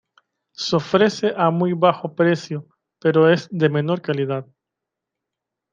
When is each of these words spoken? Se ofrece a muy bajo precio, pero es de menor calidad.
Se 0.53 0.75
ofrece 0.75 1.31
a 1.37 1.51
muy 1.51 1.73
bajo 1.73 2.15
precio, 2.15 2.65
pero 2.99 3.29
es 3.29 3.47
de 3.51 3.69
menor 3.69 4.01
calidad. 4.01 4.47